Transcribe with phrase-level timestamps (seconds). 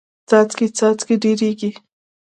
[0.29, 1.71] څاڅکې څاڅکې ډېریږي.